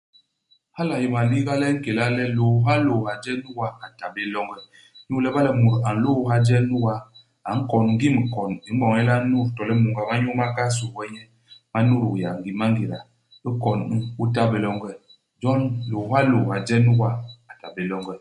[0.77, 4.61] Hala a yé maliga le i nkéla le lôôhalôôha je nuga a ta bé longe.
[5.05, 6.95] Inyu le iba le bo mut a nlôôha je nuga,
[7.49, 10.35] a nkon ngim kon i m'boñ nye le a n'nut, to le mônga ma nyuu
[10.39, 11.23] ma kahal sôghe nye,
[11.73, 12.99] ma n'nuduk yak ngim i mangéda.
[13.47, 14.93] U kon u, u ta bé longe.
[15.41, 15.59] Jon
[15.91, 17.09] lôôhalôôha je nuga
[17.51, 18.09] a ta bé longe.